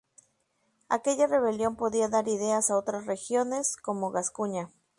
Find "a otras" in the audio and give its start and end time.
2.71-3.05